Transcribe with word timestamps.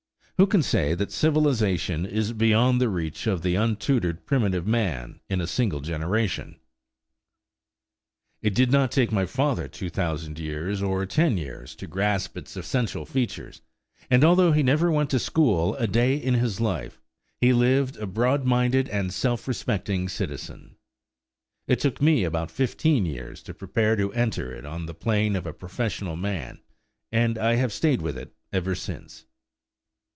Who 0.37 0.47
can 0.47 0.63
say 0.63 0.95
that 0.95 1.11
civilization 1.11 2.03
is 2.03 2.33
beyond 2.33 2.81
the 2.81 2.89
reach 2.89 3.27
of 3.27 3.43
the 3.43 3.53
untutored 3.53 4.25
primitive 4.25 4.65
man 4.65 5.19
in 5.29 5.39
a 5.39 5.45
single 5.45 5.81
generation? 5.81 6.59
It 8.41 8.55
did 8.55 8.71
not 8.71 8.91
take 8.91 9.11
my 9.11 9.27
father 9.27 9.67
two 9.67 9.91
thousand 9.91 10.39
years, 10.39 10.81
or 10.81 11.05
ten 11.05 11.37
years, 11.37 11.75
to 11.75 11.85
grasp 11.85 12.35
its 12.37 12.57
essential 12.57 13.05
features; 13.05 13.61
and 14.09 14.23
although 14.23 14.51
he 14.51 14.63
never 14.63 14.91
went 14.91 15.11
to 15.11 15.19
school 15.19 15.75
a 15.75 15.85
day 15.85 16.15
in 16.17 16.33
his 16.33 16.59
life, 16.59 16.99
he 17.39 17.53
lived 17.53 17.97
a 17.97 18.07
broad 18.07 18.43
minded 18.43 18.89
and 18.89 19.13
self 19.13 19.47
respecting 19.47 20.09
citizen. 20.09 20.75
It 21.67 21.79
took 21.81 22.01
me 22.01 22.23
about 22.23 22.49
fifteen 22.49 23.05
years 23.05 23.43
to 23.43 23.53
prepare 23.53 23.95
to 23.97 24.11
enter 24.13 24.51
it 24.51 24.65
on 24.65 24.87
the 24.87 24.95
plane 24.95 25.35
of 25.35 25.45
a 25.45 25.53
professional 25.53 26.15
man, 26.15 26.61
and 27.11 27.37
I 27.37 27.57
have 27.57 27.71
stayed 27.71 28.01
with 28.01 28.17
it 28.17 28.33
ever 28.51 28.73
since. 28.73 29.27